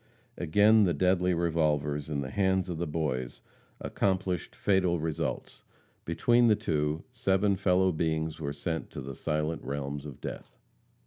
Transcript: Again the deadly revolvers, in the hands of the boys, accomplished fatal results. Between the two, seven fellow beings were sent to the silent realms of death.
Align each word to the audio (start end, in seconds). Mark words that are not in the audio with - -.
Again 0.35 0.85
the 0.85 0.95
deadly 0.95 1.35
revolvers, 1.35 2.09
in 2.09 2.21
the 2.21 2.31
hands 2.31 2.69
of 2.69 2.79
the 2.79 2.87
boys, 2.87 3.41
accomplished 3.79 4.55
fatal 4.55 4.99
results. 4.99 5.61
Between 6.05 6.47
the 6.47 6.55
two, 6.55 7.03
seven 7.11 7.55
fellow 7.55 7.91
beings 7.91 8.39
were 8.39 8.51
sent 8.51 8.89
to 8.93 9.01
the 9.01 9.13
silent 9.13 9.61
realms 9.63 10.07
of 10.07 10.19
death. 10.19 10.57